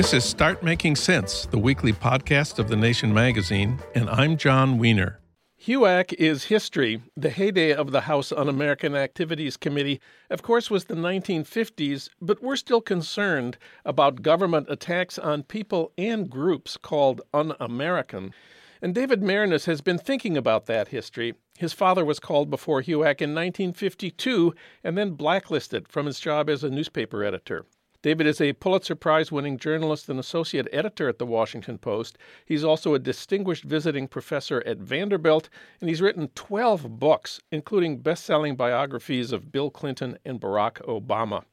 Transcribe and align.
This 0.00 0.14
is 0.14 0.24
Start 0.24 0.62
Making 0.62 0.96
Sense, 0.96 1.44
the 1.44 1.58
weekly 1.58 1.92
podcast 1.92 2.58
of 2.58 2.68
The 2.68 2.74
Nation 2.74 3.12
magazine, 3.12 3.78
and 3.94 4.08
I'm 4.08 4.38
John 4.38 4.78
Wiener. 4.78 5.20
HUAC 5.66 6.14
is 6.14 6.44
history. 6.44 7.02
The 7.18 7.28
heyday 7.28 7.74
of 7.74 7.90
the 7.90 8.00
House 8.00 8.32
Un 8.32 8.48
American 8.48 8.96
Activities 8.96 9.58
Committee, 9.58 10.00
of 10.30 10.40
course, 10.40 10.70
was 10.70 10.86
the 10.86 10.94
1950s, 10.94 12.08
but 12.18 12.42
we're 12.42 12.56
still 12.56 12.80
concerned 12.80 13.58
about 13.84 14.22
government 14.22 14.68
attacks 14.70 15.18
on 15.18 15.42
people 15.42 15.92
and 15.98 16.30
groups 16.30 16.78
called 16.78 17.20
un 17.34 17.52
American. 17.60 18.32
And 18.80 18.94
David 18.94 19.20
Maraniss 19.20 19.66
has 19.66 19.82
been 19.82 19.98
thinking 19.98 20.34
about 20.34 20.64
that 20.64 20.88
history. 20.88 21.34
His 21.58 21.74
father 21.74 22.06
was 22.06 22.18
called 22.18 22.48
before 22.48 22.80
HUAC 22.80 23.20
in 23.20 23.34
1952 23.34 24.54
and 24.82 24.96
then 24.96 25.10
blacklisted 25.10 25.88
from 25.88 26.06
his 26.06 26.18
job 26.18 26.48
as 26.48 26.64
a 26.64 26.70
newspaper 26.70 27.22
editor. 27.22 27.66
David 28.02 28.26
is 28.26 28.40
a 28.40 28.54
Pulitzer 28.54 28.94
Prize 28.94 29.30
winning 29.30 29.58
journalist 29.58 30.08
and 30.08 30.18
associate 30.18 30.66
editor 30.72 31.06
at 31.06 31.18
the 31.18 31.26
Washington 31.26 31.76
Post. 31.76 32.16
He's 32.46 32.64
also 32.64 32.94
a 32.94 32.98
distinguished 32.98 33.64
visiting 33.64 34.08
professor 34.08 34.62
at 34.64 34.78
Vanderbilt, 34.78 35.50
and 35.82 35.90
he's 35.90 36.00
written 36.00 36.28
12 36.34 36.98
books, 36.98 37.42
including 37.52 37.98
best 37.98 38.24
selling 38.24 38.56
biographies 38.56 39.32
of 39.32 39.52
Bill 39.52 39.68
Clinton 39.68 40.16
and 40.24 40.40
Barack 40.40 40.80
Obama. 40.86 41.44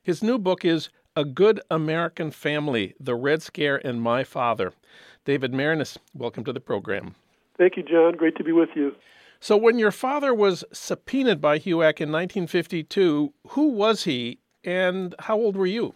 His 0.00 0.22
new 0.22 0.38
book 0.38 0.64
is 0.64 0.90
A 1.16 1.24
Good 1.24 1.60
American 1.72 2.30
Family 2.30 2.94
The 3.00 3.16
Red 3.16 3.42
Scare 3.42 3.84
and 3.84 4.00
My 4.00 4.22
Father. 4.22 4.72
David 5.24 5.52
Maraniss, 5.52 5.98
welcome 6.14 6.44
to 6.44 6.52
the 6.52 6.60
program. 6.60 7.16
Thank 7.58 7.76
you, 7.76 7.82
John. 7.82 8.12
Great 8.12 8.36
to 8.36 8.44
be 8.44 8.52
with 8.52 8.70
you. 8.76 8.94
So, 9.40 9.56
when 9.56 9.76
your 9.76 9.90
father 9.90 10.32
was 10.32 10.64
subpoenaed 10.72 11.40
by 11.40 11.58
HUAC 11.58 12.00
in 12.00 12.12
1952, 12.12 13.34
who 13.48 13.68
was 13.68 14.04
he 14.04 14.38
and 14.66 15.14
how 15.18 15.36
old 15.36 15.56
were 15.56 15.66
you? 15.66 15.94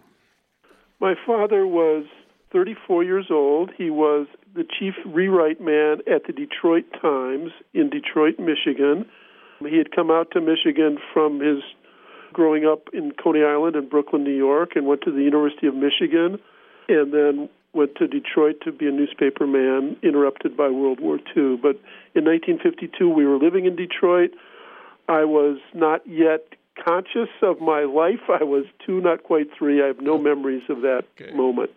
My 1.00 1.14
father 1.26 1.66
was 1.66 2.04
34 2.53 3.04
years 3.04 3.26
old. 3.31 3.70
He 3.76 3.91
was 3.91 4.26
the 4.54 4.64
chief 4.64 4.94
rewrite 5.04 5.60
man 5.60 5.98
at 6.06 6.26
the 6.26 6.32
Detroit 6.32 6.84
Times 7.00 7.50
in 7.75 7.91
Detroit, 7.91 8.38
Michigan. 8.38 9.06
He 9.60 9.76
had 9.76 9.92
come 9.94 10.10
out 10.10 10.31
to 10.32 10.41
Michigan 10.41 10.98
from 11.12 11.41
his 11.41 11.62
growing 12.32 12.64
up 12.64 12.88
in 12.92 13.12
Coney 13.22 13.42
Island 13.42 13.76
and 13.76 13.91
Brooklyn, 13.91 14.25
New 14.25 14.36
York, 14.36 14.70
and 14.76 14.87
went 14.87 15.02
to 15.02 15.10
the 15.10 15.22
University 15.22 15.66
of 15.66 15.75
Michigan, 15.75 16.38
and 16.88 17.12
then 17.12 17.48
went 17.72 17.94
to 17.97 18.06
Detroit 18.06 18.56
to 18.64 18.72
be 18.72 18.87
a 18.87 18.91
newspaper 18.91 19.47
man, 19.47 19.97
interrupted 20.02 20.56
by 20.56 20.69
World 20.69 21.00
War 21.00 21.16
II. 21.16 21.56
But 21.56 21.76
in 22.14 22.25
1952, 22.25 23.08
we 23.08 23.26
were 23.26 23.37
living 23.37 23.66
in 23.66 23.76
Detroit. 23.76 24.31
I 25.08 25.25
was 25.25 25.58
not 25.75 26.06
yet 26.06 26.54
conscious 26.82 27.28
of 27.42 27.60
my 27.60 27.82
life. 27.84 28.20
I 28.28 28.44
was 28.44 28.64
two, 28.84 29.00
not 29.00 29.22
quite 29.22 29.48
three. 29.56 29.82
I 29.82 29.86
have 29.86 30.00
no 30.00 30.19
memories 30.19 30.62
of 30.69 30.82
that 30.82 31.04
okay. 31.20 31.32
moment. 31.34 31.72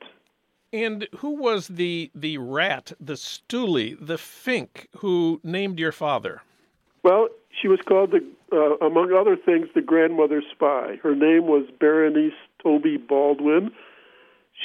And 0.72 1.08
who 1.18 1.36
was 1.36 1.68
the 1.68 2.10
the 2.16 2.40
rat, 2.40 2.94
the 3.00 3.14
stoolie, 3.14 3.96
the 4.00 4.18
fink 4.18 4.88
who 4.98 5.40
named 5.44 5.80
your 5.80 5.92
father? 5.92 6.42
Well, 7.04 7.28
she 7.62 7.68
was 7.68 7.80
called 7.88 8.12
the, 8.12 8.26
uh, 8.52 8.86
among 8.86 9.14
other 9.14 9.36
things, 9.36 9.68
the 9.76 9.82
grandmother 9.82 10.42
spy. 10.52 10.98
Her 11.04 11.16
name 11.16 11.48
was 11.48 11.66
Berenice 11.80 12.34
Toby 12.62 12.98
Baldwin. 12.98 13.72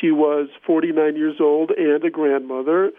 She 0.01 0.11
was 0.11 0.49
49 0.67 1.17
years 1.17 1.37
old 1.41 1.73
and 1.73 2.03
a 2.05 2.11
grandmother, 2.11 2.93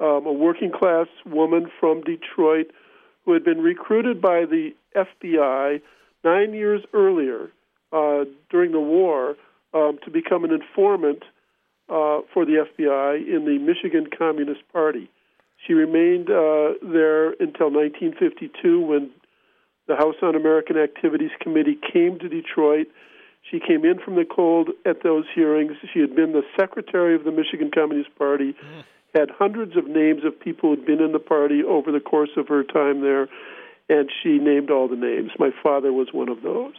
um, 0.00 0.26
a 0.26 0.32
working 0.32 0.70
class 0.70 1.08
woman 1.26 1.70
from 1.80 2.02
Detroit 2.02 2.70
who 3.24 3.32
had 3.32 3.44
been 3.44 3.60
recruited 3.60 4.20
by 4.20 4.44
the 4.44 4.74
FBI 4.94 5.80
nine 6.24 6.54
years 6.54 6.82
earlier, 6.92 7.50
uh, 7.92 8.24
during 8.50 8.72
the 8.72 8.80
war, 8.80 9.36
um, 9.72 9.98
to 10.04 10.10
become 10.10 10.44
an 10.44 10.52
informant 10.52 11.22
uh, 11.88 12.20
for 12.32 12.44
the 12.44 12.64
FBI 12.64 13.28
in 13.28 13.44
the 13.44 13.58
Michigan 13.58 14.08
Communist 14.16 14.60
Party. 14.72 15.10
She 15.66 15.74
remained 15.74 16.30
uh, 16.30 16.74
there 16.82 17.30
until 17.32 17.70
1952 17.70 18.80
when 18.80 19.10
the 19.86 19.96
House 19.96 20.16
Un 20.22 20.34
American 20.34 20.76
Activities 20.76 21.30
Committee 21.40 21.78
came 21.92 22.18
to 22.18 22.28
Detroit. 22.28 22.86
She 23.50 23.60
came 23.60 23.84
in 23.84 23.98
from 23.98 24.14
the 24.14 24.24
cold 24.24 24.70
at 24.86 25.02
those 25.02 25.24
hearings. 25.34 25.72
She 25.92 26.00
had 26.00 26.16
been 26.16 26.32
the 26.32 26.44
secretary 26.58 27.14
of 27.14 27.24
the 27.24 27.32
Michigan 27.32 27.70
Communist 27.74 28.14
Party, 28.16 28.52
mm. 28.52 28.84
had 29.14 29.30
hundreds 29.30 29.76
of 29.76 29.86
names 29.86 30.24
of 30.24 30.38
people 30.38 30.70
who 30.70 30.76
had 30.76 30.86
been 30.86 31.02
in 31.02 31.12
the 31.12 31.18
party 31.18 31.62
over 31.62 31.92
the 31.92 32.00
course 32.00 32.30
of 32.36 32.48
her 32.48 32.62
time 32.64 33.02
there, 33.02 33.28
and 33.88 34.10
she 34.22 34.38
named 34.38 34.70
all 34.70 34.88
the 34.88 34.96
names. 34.96 35.30
My 35.38 35.50
father 35.62 35.92
was 35.92 36.08
one 36.12 36.28
of 36.28 36.42
those. 36.42 36.74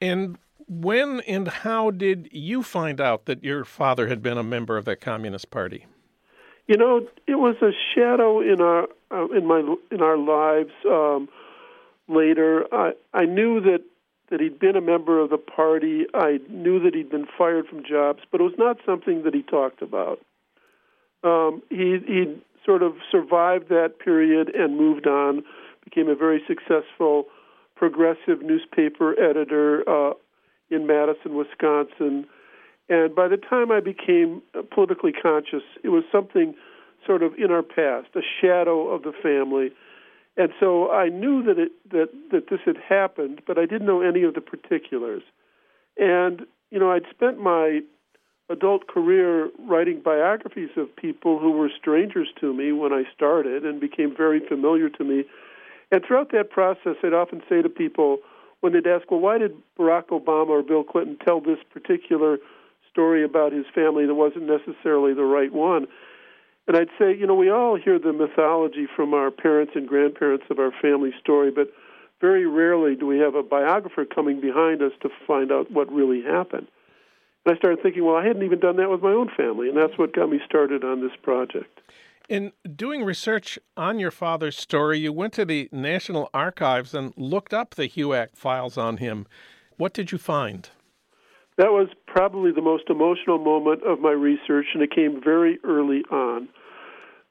And 0.00 0.38
when 0.68 1.20
and 1.20 1.48
how 1.48 1.90
did 1.90 2.28
you 2.30 2.62
find 2.62 3.00
out 3.00 3.24
that 3.26 3.42
your 3.42 3.64
father 3.64 4.08
had 4.08 4.22
been 4.22 4.38
a 4.38 4.42
member 4.42 4.76
of 4.76 4.84
the 4.84 4.96
Communist 4.96 5.50
Party? 5.50 5.86
You 6.66 6.76
know, 6.76 7.06
it 7.26 7.36
was 7.36 7.56
a 7.62 7.70
shadow 7.94 8.40
in 8.40 8.60
our 8.60 8.86
uh, 9.10 9.28
in 9.28 9.46
my 9.46 9.60
in 9.90 10.02
our 10.02 10.18
lives. 10.18 10.72
Um, 10.86 11.28
later, 12.08 12.66
I 12.72 12.92
I 13.14 13.24
knew 13.24 13.60
that 13.60 13.82
that 14.30 14.40
he'd 14.40 14.58
been 14.58 14.76
a 14.76 14.80
member 14.82 15.20
of 15.20 15.30
the 15.30 15.38
party. 15.38 16.04
I 16.12 16.38
knew 16.50 16.78
that 16.80 16.94
he'd 16.94 17.10
been 17.10 17.26
fired 17.38 17.66
from 17.66 17.82
jobs, 17.84 18.20
but 18.30 18.42
it 18.42 18.44
was 18.44 18.58
not 18.58 18.76
something 18.84 19.22
that 19.22 19.34
he 19.34 19.42
talked 19.42 19.80
about. 19.80 20.20
Um, 21.24 21.62
he 21.70 21.98
he 22.06 22.36
sort 22.64 22.82
of 22.82 22.96
survived 23.10 23.70
that 23.70 23.98
period 23.98 24.54
and 24.54 24.76
moved 24.76 25.06
on 25.06 25.42
became 25.88 26.08
a 26.08 26.14
very 26.14 26.42
successful 26.46 27.24
progressive 27.76 28.42
newspaper 28.42 29.18
editor 29.20 29.88
uh, 29.88 30.12
in 30.70 30.86
Madison, 30.86 31.34
Wisconsin. 31.34 32.26
And 32.88 33.14
by 33.14 33.28
the 33.28 33.36
time 33.36 33.70
I 33.70 33.80
became 33.80 34.42
politically 34.74 35.12
conscious, 35.12 35.62
it 35.84 35.90
was 35.90 36.04
something 36.10 36.54
sort 37.06 37.22
of 37.22 37.34
in 37.38 37.50
our 37.50 37.62
past, 37.62 38.08
a 38.16 38.20
shadow 38.40 38.88
of 38.88 39.02
the 39.02 39.12
family. 39.22 39.70
And 40.36 40.50
so 40.60 40.90
I 40.90 41.08
knew 41.08 41.42
that 41.44 41.58
it 41.58 41.72
that 41.90 42.08
that 42.30 42.48
this 42.50 42.60
had 42.64 42.76
happened, 42.76 43.42
but 43.46 43.58
I 43.58 43.66
didn't 43.66 43.86
know 43.86 44.02
any 44.02 44.22
of 44.22 44.34
the 44.34 44.40
particulars. 44.40 45.22
And 45.96 46.42
you 46.70 46.78
know, 46.78 46.92
I'd 46.92 47.06
spent 47.10 47.38
my 47.38 47.80
adult 48.50 48.86
career 48.86 49.50
writing 49.68 50.00
biographies 50.02 50.70
of 50.76 50.94
people 50.96 51.38
who 51.38 51.52
were 51.52 51.70
strangers 51.76 52.28
to 52.40 52.54
me 52.54 52.72
when 52.72 52.92
I 52.92 53.02
started 53.14 53.64
and 53.64 53.80
became 53.80 54.14
very 54.16 54.40
familiar 54.46 54.88
to 54.90 55.04
me 55.04 55.24
And 55.90 56.04
throughout 56.04 56.32
that 56.32 56.50
process, 56.50 56.96
I'd 57.02 57.14
often 57.14 57.42
say 57.48 57.62
to 57.62 57.68
people 57.68 58.18
when 58.60 58.72
they'd 58.72 58.86
ask, 58.86 59.10
well, 59.10 59.20
why 59.20 59.38
did 59.38 59.56
Barack 59.78 60.08
Obama 60.08 60.48
or 60.48 60.62
Bill 60.62 60.84
Clinton 60.84 61.16
tell 61.24 61.40
this 61.40 61.58
particular 61.72 62.38
story 62.90 63.24
about 63.24 63.52
his 63.52 63.66
family 63.74 64.06
that 64.06 64.14
wasn't 64.14 64.46
necessarily 64.46 65.14
the 65.14 65.24
right 65.24 65.52
one? 65.52 65.86
And 66.66 66.76
I'd 66.76 66.90
say, 66.98 67.16
you 67.16 67.26
know, 67.26 67.34
we 67.34 67.50
all 67.50 67.76
hear 67.76 67.98
the 67.98 68.12
mythology 68.12 68.86
from 68.94 69.14
our 69.14 69.30
parents 69.30 69.72
and 69.74 69.88
grandparents 69.88 70.44
of 70.50 70.58
our 70.58 70.72
family 70.82 71.14
story, 71.18 71.50
but 71.50 71.72
very 72.20 72.46
rarely 72.46 72.94
do 72.94 73.06
we 73.06 73.18
have 73.20 73.34
a 73.34 73.42
biographer 73.42 74.04
coming 74.04 74.40
behind 74.40 74.82
us 74.82 74.92
to 75.00 75.08
find 75.26 75.50
out 75.50 75.70
what 75.70 75.90
really 75.90 76.22
happened. 76.22 76.66
And 77.46 77.54
I 77.54 77.58
started 77.58 77.82
thinking, 77.82 78.04
well, 78.04 78.16
I 78.16 78.26
hadn't 78.26 78.42
even 78.42 78.60
done 78.60 78.76
that 78.76 78.90
with 78.90 79.00
my 79.00 79.12
own 79.12 79.30
family, 79.34 79.68
and 79.68 79.78
that's 79.78 79.96
what 79.96 80.12
got 80.12 80.28
me 80.28 80.40
started 80.44 80.84
on 80.84 81.00
this 81.00 81.16
project. 81.22 81.80
In 82.28 82.52
doing 82.76 83.04
research 83.04 83.58
on 83.74 83.98
your 83.98 84.10
father's 84.10 84.58
story, 84.58 84.98
you 84.98 85.14
went 85.14 85.32
to 85.34 85.46
the 85.46 85.66
National 85.72 86.28
Archives 86.34 86.92
and 86.92 87.14
looked 87.16 87.54
up 87.54 87.74
the 87.74 87.88
HUAC 87.88 88.36
files 88.36 88.76
on 88.76 88.98
him. 88.98 89.26
What 89.78 89.94
did 89.94 90.12
you 90.12 90.18
find? 90.18 90.68
That 91.56 91.70
was 91.72 91.88
probably 92.06 92.52
the 92.52 92.60
most 92.60 92.84
emotional 92.90 93.38
moment 93.38 93.82
of 93.82 94.00
my 94.00 94.10
research, 94.10 94.66
and 94.74 94.82
it 94.82 94.94
came 94.94 95.22
very 95.24 95.58
early 95.64 96.02
on. 96.10 96.50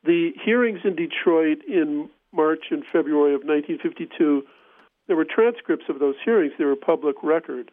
The 0.03 0.31
hearings 0.43 0.79
in 0.83 0.95
Detroit 0.95 1.59
in 1.67 2.09
March 2.33 2.65
and 2.71 2.83
February 2.91 3.35
of 3.35 3.41
1952, 3.41 4.41
there 5.05 5.15
were 5.15 5.25
transcripts 5.25 5.85
of 5.89 5.99
those 5.99 6.15
hearings. 6.25 6.53
They 6.57 6.65
were 6.65 6.75
public 6.75 7.17
record. 7.21 7.69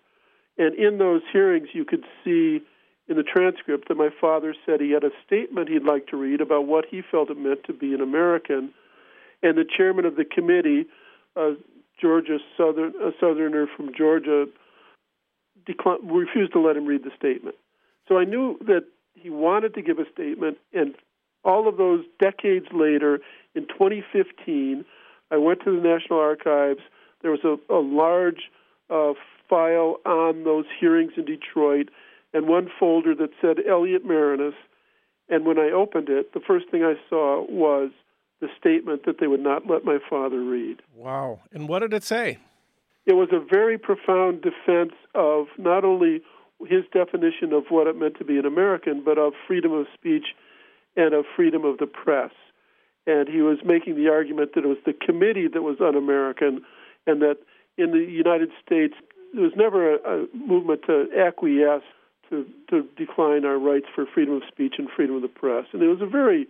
And 0.58 0.74
in 0.74 0.98
those 0.98 1.22
hearings, 1.32 1.68
you 1.72 1.86
could 1.86 2.04
see 2.22 2.60
in 3.08 3.16
the 3.16 3.22
transcript 3.22 3.88
that 3.88 3.96
my 3.96 4.08
father 4.20 4.54
said 4.64 4.80
he 4.80 4.92
had 4.92 5.04
a 5.04 5.10
statement 5.26 5.68
he'd 5.68 5.84
like 5.84 6.06
to 6.08 6.16
read 6.16 6.40
about 6.40 6.66
what 6.66 6.86
he 6.90 7.02
felt 7.10 7.30
it 7.30 7.38
meant 7.38 7.64
to 7.64 7.72
be 7.72 7.92
an 7.92 8.00
American. 8.00 8.72
And 9.42 9.58
the 9.58 9.64
chairman 9.64 10.06
of 10.06 10.16
the 10.16 10.24
committee, 10.24 10.86
uh, 11.36 11.50
Georgia 12.00 12.38
Southern, 12.56 12.94
a 13.02 13.10
Southerner 13.20 13.66
from 13.76 13.90
Georgia, 13.96 14.46
declined, 15.66 16.10
refused 16.10 16.52
to 16.52 16.60
let 16.60 16.76
him 16.76 16.86
read 16.86 17.04
the 17.04 17.10
statement. 17.16 17.56
So 18.08 18.18
I 18.18 18.24
knew 18.24 18.58
that 18.66 18.84
he 19.14 19.30
wanted 19.30 19.74
to 19.74 19.82
give 19.82 19.98
a 19.98 20.10
statement, 20.12 20.58
and 20.72 20.94
all 21.44 21.68
of 21.68 21.76
those 21.76 22.04
decades 22.20 22.66
later, 22.72 23.20
in 23.54 23.66
2015, 23.66 24.84
I 25.30 25.36
went 25.36 25.60
to 25.64 25.76
the 25.76 25.82
National 25.86 26.18
Archives. 26.18 26.80
There 27.22 27.30
was 27.30 27.44
a, 27.44 27.56
a 27.72 27.80
large 27.80 28.50
uh, 28.90 29.12
file 29.48 29.96
on 30.06 30.44
those 30.44 30.64
hearings 30.80 31.12
in 31.16 31.24
Detroit 31.24 31.90
and 32.34 32.48
one 32.48 32.68
folder 32.78 33.14
that 33.14 33.30
said 33.40 33.58
Elliott 33.66 34.06
Maraniss. 34.06 34.54
And 35.28 35.46
when 35.46 35.58
I 35.58 35.70
opened 35.70 36.10
it, 36.10 36.34
the 36.34 36.40
first 36.40 36.68
thing 36.70 36.82
I 36.82 36.96
saw 37.08 37.46
was 37.48 37.90
the 38.40 38.48
statement 38.58 39.06
that 39.06 39.20
they 39.20 39.26
would 39.26 39.40
not 39.40 39.66
let 39.66 39.84
my 39.84 39.98
father 40.10 40.42
read. 40.42 40.82
Wow. 40.94 41.40
And 41.52 41.68
what 41.68 41.78
did 41.78 41.94
it 41.94 42.04
say? 42.04 42.38
It 43.06 43.14
was 43.14 43.28
a 43.32 43.38
very 43.38 43.78
profound 43.78 44.42
defense 44.42 44.92
of 45.14 45.46
not 45.56 45.84
only 45.84 46.20
his 46.66 46.84
definition 46.92 47.52
of 47.52 47.64
what 47.68 47.86
it 47.86 47.96
meant 47.96 48.18
to 48.18 48.24
be 48.24 48.38
an 48.38 48.44
American, 48.44 49.02
but 49.04 49.18
of 49.18 49.32
freedom 49.46 49.72
of 49.72 49.86
speech 49.94 50.26
and 50.96 51.14
of 51.14 51.24
freedom 51.36 51.64
of 51.64 51.78
the 51.78 51.86
press. 51.86 52.30
And 53.06 53.28
he 53.28 53.42
was 53.42 53.58
making 53.64 53.96
the 53.96 54.08
argument 54.08 54.52
that 54.54 54.64
it 54.64 54.68
was 54.68 54.78
the 54.84 54.94
committee 54.94 55.48
that 55.52 55.62
was 55.62 55.76
un 55.80 55.94
American 55.94 56.62
and 57.06 57.22
that 57.22 57.36
in 57.76 57.92
the 57.92 57.98
United 57.98 58.50
States, 58.64 58.94
there 59.32 59.42
was 59.42 59.52
never 59.56 59.94
a, 59.94 60.22
a 60.22 60.26
movement 60.34 60.82
to 60.86 61.06
acquiesce 61.18 61.82
to, 62.30 62.46
to 62.70 62.86
decline 62.96 63.44
our 63.44 63.58
rights 63.58 63.86
for 63.94 64.06
freedom 64.12 64.34
of 64.34 64.42
speech 64.48 64.74
and 64.78 64.88
freedom 64.94 65.16
of 65.16 65.22
the 65.22 65.28
press. 65.28 65.66
And 65.72 65.82
it 65.82 65.88
was 65.88 66.00
a 66.00 66.06
very 66.06 66.46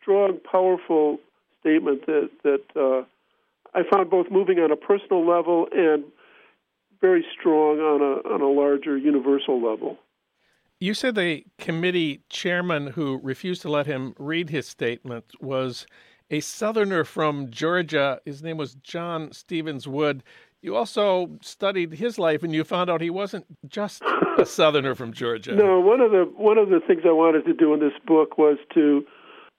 strong, 0.00 0.38
powerful 0.50 1.18
statement 1.60 2.06
that 2.06 2.30
that 2.44 2.62
uh, 2.76 3.04
I 3.74 3.82
found 3.90 4.10
both 4.10 4.26
moving 4.30 4.58
on 4.58 4.70
a 4.70 4.76
personal 4.76 5.26
level 5.26 5.68
and 5.72 6.04
very 7.00 7.24
strong 7.38 7.78
on 7.78 8.00
a 8.00 8.34
on 8.34 8.40
a 8.40 8.48
larger 8.48 8.96
universal 8.96 9.62
level. 9.62 9.98
You 10.80 10.94
said 10.94 11.16
the 11.16 11.44
committee 11.58 12.22
chairman 12.28 12.88
who 12.88 13.20
refused 13.22 13.62
to 13.62 13.68
let 13.68 13.86
him 13.86 14.14
read 14.18 14.50
his 14.50 14.68
statement 14.68 15.24
was 15.40 15.86
a 16.30 16.40
Southerner 16.40 17.04
from 17.04 17.50
Georgia. 17.50 18.20
His 18.24 18.42
name 18.42 18.58
was 18.58 18.74
John 18.74 19.32
Stevens 19.32 19.88
Wood. 19.88 20.22
You 20.60 20.74
also 20.74 21.30
studied 21.40 21.92
his 21.92 22.18
life, 22.18 22.42
and 22.42 22.52
you 22.52 22.64
found 22.64 22.90
out 22.90 23.00
he 23.00 23.10
wasn't 23.10 23.46
just 23.68 24.02
a 24.38 24.44
Southerner 24.44 24.94
from 24.94 25.12
Georgia. 25.12 25.54
No, 25.54 25.78
one 25.80 26.00
of 26.00 26.10
the 26.10 26.30
one 26.36 26.58
of 26.58 26.68
the 26.68 26.80
things 26.80 27.02
I 27.04 27.12
wanted 27.12 27.44
to 27.46 27.54
do 27.54 27.74
in 27.74 27.80
this 27.80 27.92
book 28.06 28.38
was 28.38 28.58
to 28.74 29.04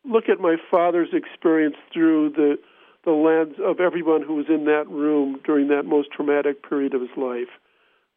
look 0.05 0.27
at 0.29 0.39
my 0.39 0.57
father's 0.69 1.09
experience 1.13 1.75
through 1.93 2.31
the 2.31 2.57
the 3.05 3.11
lens 3.11 3.55
of 3.63 3.79
everyone 3.79 4.21
who 4.21 4.35
was 4.35 4.47
in 4.49 4.65
that 4.65 4.89
room 4.89 5.39
during 5.45 5.69
that 5.69 5.85
most 5.85 6.11
traumatic 6.11 6.67
period 6.67 6.93
of 6.93 7.01
his 7.01 7.15
life. 7.15 7.47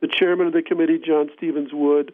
The 0.00 0.08
chairman 0.08 0.48
of 0.48 0.52
the 0.52 0.62
committee, 0.62 0.98
John 0.98 1.30
Stevens 1.36 1.70
Wood, 1.72 2.12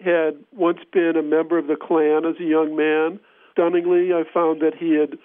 had 0.00 0.36
once 0.52 0.78
been 0.92 1.16
a 1.16 1.22
member 1.22 1.58
of 1.58 1.66
the 1.66 1.76
Klan 1.76 2.24
as 2.24 2.36
a 2.40 2.44
young 2.44 2.76
man. 2.76 3.18
Stunningly, 3.50 4.12
I 4.12 4.22
found 4.32 4.60
that 4.62 4.76
he 4.78 4.94
had 4.94 5.18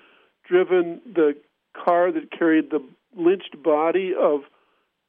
driven 0.44 1.02
the 1.06 1.36
car 1.76 2.12
that 2.12 2.32
carried 2.32 2.72
the 2.72 2.84
lynched 3.16 3.62
body 3.62 4.14
of 4.20 4.42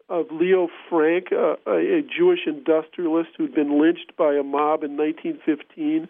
of 0.08 0.26
Leo 0.30 0.68
Frank, 0.88 1.28
a, 1.32 1.56
a 1.66 2.02
Jewish 2.02 2.40
industrialist 2.46 3.30
who'd 3.36 3.54
been 3.54 3.80
lynched 3.80 4.16
by 4.16 4.34
a 4.34 4.42
mob 4.42 4.84
in 4.84 4.96
1915 4.96 6.08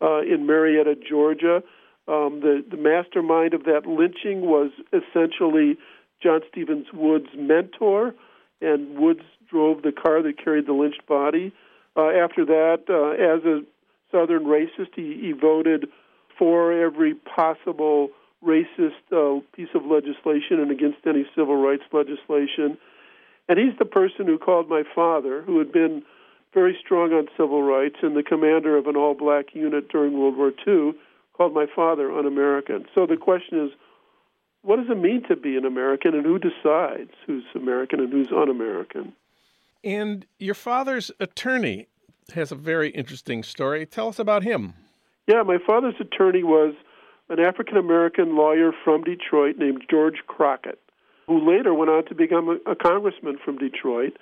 uh, 0.00 0.20
in 0.20 0.46
Marietta, 0.46 0.94
Georgia. 1.08 1.62
Um, 2.08 2.40
the, 2.40 2.64
the 2.70 2.76
mastermind 2.76 3.52
of 3.52 3.64
that 3.64 3.86
lynching 3.86 4.42
was 4.42 4.70
essentially 4.92 5.76
John 6.22 6.40
Stevens 6.50 6.86
Wood's 6.94 7.28
mentor, 7.36 8.14
and 8.60 8.98
Woods 8.98 9.22
drove 9.50 9.82
the 9.82 9.92
car 9.92 10.22
that 10.22 10.42
carried 10.42 10.66
the 10.66 10.72
lynched 10.72 11.06
body. 11.06 11.52
Uh, 11.96 12.08
after 12.10 12.44
that, 12.44 12.84
uh, 12.88 13.10
as 13.10 13.44
a 13.44 13.62
Southern 14.12 14.44
racist, 14.44 14.94
he, 14.94 15.18
he 15.20 15.32
voted 15.32 15.88
for 16.38 16.72
every 16.72 17.14
possible 17.14 18.10
racist 18.44 19.02
uh, 19.10 19.40
piece 19.54 19.68
of 19.74 19.84
legislation 19.84 20.60
and 20.60 20.70
against 20.70 20.98
any 21.06 21.26
civil 21.34 21.56
rights 21.56 21.82
legislation. 21.92 22.78
And 23.48 23.58
he's 23.58 23.78
the 23.78 23.84
person 23.84 24.26
who 24.26 24.38
called 24.38 24.68
my 24.68 24.82
father, 24.94 25.42
who 25.42 25.58
had 25.58 25.72
been 25.72 26.02
very 26.52 26.76
strong 26.80 27.12
on 27.12 27.28
civil 27.36 27.62
rights 27.62 27.96
and 28.02 28.16
the 28.16 28.22
commander 28.22 28.76
of 28.76 28.86
an 28.86 28.96
all 28.96 29.14
black 29.14 29.54
unit 29.54 29.88
during 29.88 30.18
World 30.18 30.36
War 30.36 30.52
II, 30.66 30.94
called 31.34 31.54
my 31.54 31.66
father 31.74 32.10
un 32.10 32.26
American. 32.26 32.86
So 32.94 33.06
the 33.06 33.16
question 33.16 33.64
is, 33.64 33.72
what 34.62 34.76
does 34.76 34.86
it 34.88 34.98
mean 34.98 35.22
to 35.28 35.36
be 35.36 35.56
an 35.56 35.64
American 35.64 36.14
and 36.14 36.24
who 36.24 36.38
decides 36.38 37.10
who's 37.26 37.44
American 37.54 38.00
and 38.00 38.12
who's 38.12 38.28
un 38.34 38.48
American? 38.48 39.12
And 39.84 40.26
your 40.38 40.54
father's 40.54 41.12
attorney 41.20 41.86
has 42.34 42.50
a 42.50 42.56
very 42.56 42.90
interesting 42.90 43.44
story. 43.44 43.86
Tell 43.86 44.08
us 44.08 44.18
about 44.18 44.42
him. 44.42 44.74
Yeah, 45.28 45.42
my 45.42 45.58
father's 45.64 45.94
attorney 46.00 46.42
was 46.42 46.74
an 47.28 47.38
African 47.38 47.76
American 47.76 48.34
lawyer 48.34 48.72
from 48.82 49.04
Detroit 49.04 49.56
named 49.58 49.84
George 49.88 50.22
Crockett 50.26 50.80
who 51.26 51.48
later 51.48 51.74
went 51.74 51.90
on 51.90 52.04
to 52.06 52.14
become 52.14 52.48
a, 52.48 52.70
a 52.70 52.76
congressman 52.76 53.38
from 53.44 53.58
Detroit. 53.58 54.16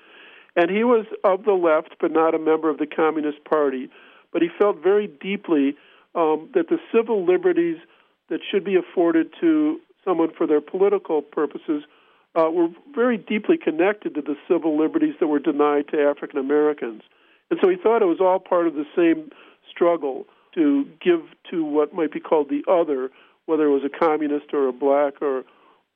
And 0.57 0.71
he 0.71 0.85
was 0.85 1.07
of 1.25 1.45
the 1.45 1.53
left, 1.53 1.97
but 2.01 2.13
not 2.13 2.35
a 2.35 2.39
member 2.39 2.71
of 2.71 2.79
the 2.79 2.87
Communist 2.87 3.45
Party. 3.45 3.91
But 4.33 4.43
he 4.43 4.49
felt 4.59 4.83
very 4.83 5.07
deeply 5.07 5.77
um, 6.15 6.49
that 6.55 6.69
the 6.69 6.79
civil 6.93 7.25
liberties 7.25 7.79
that 8.29 8.41
should 8.51 8.65
be 8.65 8.77
afforded 8.77 9.29
to 9.41 9.81
someone 10.05 10.31
for 10.37 10.47
their 10.47 10.61
political 10.61 11.23
purposes 11.23 11.83
uh, 12.37 12.51
were 12.51 12.69
very 12.95 13.17
deeply 13.17 13.57
connected 13.57 14.15
to 14.15 14.23
the 14.23 14.37
civil 14.49 14.79
liberties 14.79 15.15
that 15.21 15.27
were 15.29 15.39
denied 15.39 15.89
to 15.89 16.01
African 16.01 16.39
Americans. 16.39 17.03
And 17.51 17.59
so 17.63 17.69
he 17.69 17.77
thought 17.77 18.03
it 18.03 18.07
was 18.07 18.21
all 18.21 18.39
part 18.39 18.67
of 18.67 18.75
the 18.75 18.87
same 18.97 19.31
struggle 19.71 20.27
to 20.55 20.85
give 21.01 21.21
to 21.51 21.65
what 21.65 21.95
might 21.95 22.13
be 22.13 22.21
called 22.21 22.49
the 22.49 22.63
other, 22.71 23.11
whether 23.47 23.67
it 23.67 23.71
was 23.71 23.83
a 23.85 23.99
communist 23.99 24.47
or 24.53 24.69
a 24.69 24.73
black 24.73 25.21
or 25.21 25.45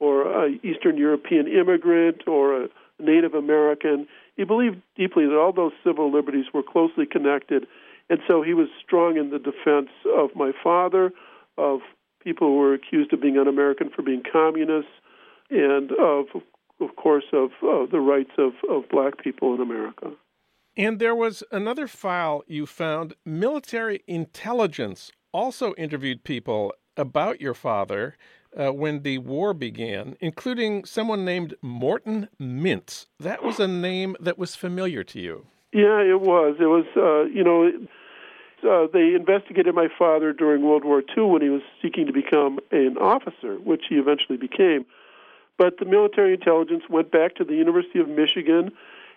or 0.01 0.45
an 0.45 0.61
Eastern 0.63 0.97
European 0.97 1.47
immigrant 1.49 2.27
or 2.27 2.65
a 2.65 2.69
Native 2.99 3.35
American. 3.35 4.07
He 4.37 4.45
believed 4.45 4.81
deeply 4.97 5.27
that 5.27 5.37
all 5.37 5.53
those 5.53 5.73
civil 5.85 6.13
liberties 6.13 6.47
were 6.53 6.63
closely 6.63 7.07
connected, 7.07 7.67
and 8.11 8.21
so 8.27 8.43
he 8.43 8.55
was 8.55 8.69
strong 8.85 9.17
in 9.17 9.31
the 9.31 9.39
defense 9.39 9.91
of 10.17 10.31
my 10.35 10.53
father, 10.63 11.13
of 11.57 11.81
people 12.23 12.49
who 12.49 12.57
were 12.57 12.75
accused 12.75 13.13
of 13.13 13.21
being 13.21 13.39
un-American 13.39 13.91
for 13.91 14.03
being 14.03 14.23
communists, 14.31 14.91
and 15.51 15.93
of, 15.93 16.27
of 16.81 16.97
course, 16.97 17.25
of 17.33 17.51
uh, 17.63 17.87
the 17.91 18.01
rights 18.01 18.33
of, 18.39 18.53
of 18.71 18.89
black 18.89 19.23
people 19.23 19.55
in 19.55 19.61
America. 19.61 20.13
And 20.77 21.01
there 21.01 21.15
was 21.15 21.43
another 21.51 21.89
file 21.89 22.45
you 22.47 22.65
found. 22.65 23.15
Military 23.25 24.05
intelligence 24.07 25.11
also 25.33 25.75
interviewed 25.75 26.23
people 26.23 26.73
about 26.97 27.41
your 27.41 27.55
father 27.55 28.17
uh, 28.57 28.73
when 28.73 29.03
the 29.03 29.19
war 29.19 29.55
began, 29.55 30.17
including 30.21 30.85
someone 30.85 31.25
named 31.25 31.55
Morton 31.63 32.29
Mintz. 32.41 33.07
That 33.21 33.43
was 33.43 33.59
a 33.59 33.69
name 33.69 34.17
that 34.21 34.39
was 34.39 34.55
familiar 34.55 35.05
to 35.05 35.21
you. 35.21 35.47
Yeah, 35.73 36.01
it 36.01 36.21
was. 36.21 36.57
It 36.59 36.67
was, 36.67 36.87
uh, 36.97 37.25
you 37.25 37.45
know, 37.45 37.71
uh, 38.65 38.87
they 38.93 39.15
investigated 39.15 39.75
my 39.75 39.89
father 39.99 40.33
during 40.33 40.63
World 40.63 40.85
War 40.85 41.03
II 41.17 41.25
when 41.25 41.43
he 41.43 41.49
was 41.49 41.63
seeking 41.83 42.07
to 42.07 42.13
become 42.13 42.59
an 42.71 42.97
officer, 42.99 43.57
which 43.57 43.85
he 43.89 43.97
eventually 43.97 44.39
became. 44.39 44.87
But 45.59 45.79
the 45.79 45.85
military 45.85 46.35
intelligence 46.35 46.85
went 46.89 47.11
back 47.11 47.35
to 47.37 47.45
the 47.45 47.55
University 47.55 47.99
of 47.99 48.09
Michigan 48.09 48.73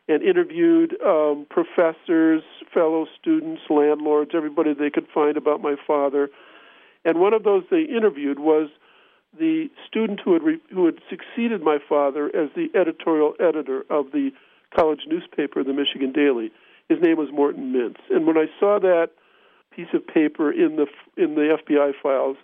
and 0.07 0.23
interviewed 0.23 0.95
um, 1.05 1.45
professors, 1.49 2.43
fellow 2.73 3.05
students, 3.19 3.61
landlords, 3.69 4.31
everybody 4.33 4.73
they 4.73 4.89
could 4.89 5.07
find 5.13 5.37
about 5.37 5.61
my 5.61 5.75
father. 5.87 6.29
And 7.05 7.19
one 7.19 7.33
of 7.33 7.43
those 7.43 7.63
they 7.71 7.81
interviewed 7.81 8.39
was 8.39 8.69
the 9.37 9.69
student 9.87 10.19
who 10.23 10.33
had 10.33 10.43
re- 10.43 10.61
who 10.71 10.85
had 10.85 10.99
succeeded 11.09 11.61
my 11.61 11.77
father 11.87 12.27
as 12.27 12.49
the 12.55 12.67
editorial 12.79 13.33
editor 13.39 13.83
of 13.89 14.11
the 14.11 14.31
college 14.75 15.01
newspaper, 15.07 15.63
the 15.63 15.73
Michigan 15.73 16.11
Daily. 16.11 16.51
His 16.89 16.99
name 17.01 17.17
was 17.17 17.29
Morton 17.31 17.71
Mintz. 17.73 17.99
And 18.09 18.27
when 18.27 18.37
I 18.37 18.45
saw 18.59 18.79
that 18.79 19.11
piece 19.73 19.87
of 19.93 20.05
paper 20.05 20.51
in 20.51 20.75
the 20.75 20.87
in 21.21 21.35
the 21.35 21.57
FBI 21.57 21.93
files, 22.01 22.37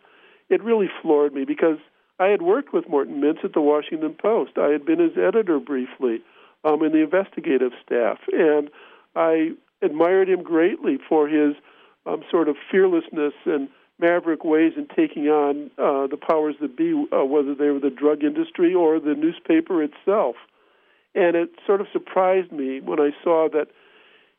it 0.49 0.63
really 0.63 0.89
floored 1.01 1.33
me 1.33 1.43
because 1.45 1.77
I 2.19 2.27
had 2.27 2.41
worked 2.41 2.73
with 2.73 2.89
Morton 2.89 3.21
Mintz 3.21 3.43
at 3.43 3.53
the 3.53 3.61
Washington 3.61 4.15
Post. 4.19 4.51
I 4.57 4.69
had 4.69 4.85
been 4.85 4.99
his 4.99 5.17
editor 5.17 5.59
briefly 5.59 6.21
um, 6.63 6.83
in 6.83 6.91
the 6.91 7.03
investigative 7.03 7.73
staff, 7.85 8.19
and 8.31 8.69
I 9.15 9.51
admired 9.81 10.29
him 10.29 10.41
greatly 10.41 10.97
for 11.07 11.27
his 11.27 11.55
um, 12.05 12.23
sort 12.31 12.47
of 12.47 12.55
fearlessness 12.71 13.33
and 13.45 13.69
maverick 13.99 14.43
ways 14.43 14.73
in 14.77 14.87
taking 14.95 15.27
on 15.27 15.71
uh, 15.77 16.07
the 16.07 16.17
powers 16.17 16.55
that 16.61 16.77
be, 16.77 16.93
uh, 17.11 17.25
whether 17.25 17.55
they 17.55 17.69
were 17.69 17.79
the 17.79 17.89
drug 17.89 18.23
industry 18.23 18.73
or 18.73 18.99
the 18.99 19.15
newspaper 19.15 19.81
itself. 19.81 20.35
And 21.15 21.35
it 21.35 21.49
sort 21.65 21.81
of 21.81 21.87
surprised 21.91 22.51
me 22.51 22.79
when 22.79 22.99
I 22.99 23.09
saw 23.23 23.49
that 23.51 23.69